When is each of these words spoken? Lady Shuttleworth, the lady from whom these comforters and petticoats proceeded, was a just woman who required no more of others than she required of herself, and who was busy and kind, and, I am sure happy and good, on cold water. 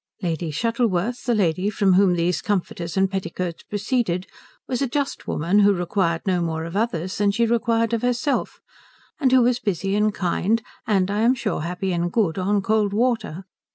Lady 0.23 0.49
Shuttleworth, 0.49 1.25
the 1.25 1.35
lady 1.35 1.69
from 1.69 1.93
whom 1.93 2.15
these 2.15 2.41
comforters 2.41 2.97
and 2.97 3.07
petticoats 3.11 3.61
proceeded, 3.61 4.25
was 4.67 4.81
a 4.81 4.87
just 4.89 5.27
woman 5.27 5.59
who 5.59 5.75
required 5.75 6.23
no 6.25 6.41
more 6.41 6.63
of 6.65 6.75
others 6.75 7.19
than 7.19 7.29
she 7.29 7.45
required 7.45 7.93
of 7.93 8.01
herself, 8.01 8.59
and 9.19 9.31
who 9.31 9.43
was 9.43 9.59
busy 9.59 9.95
and 9.95 10.11
kind, 10.15 10.63
and, 10.87 11.11
I 11.11 11.19
am 11.19 11.35
sure 11.35 11.61
happy 11.61 11.93
and 11.93 12.11
good, 12.11 12.39
on 12.39 12.63
cold 12.63 12.93
water. 12.93 13.45